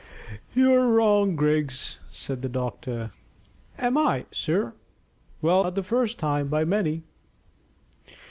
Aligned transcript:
"You're 0.55 0.87
wrong, 0.87 1.35
Griggs," 1.35 1.99
said 2.09 2.41
the 2.41 2.49
doctor. 2.49 3.11
"Am 3.77 3.99
I, 3.99 4.25
sir? 4.31 4.73
Well, 5.43 5.63
not 5.63 5.75
the 5.75 5.83
first 5.83 6.17
time 6.17 6.47
by 6.47 6.65
many." 6.65 7.03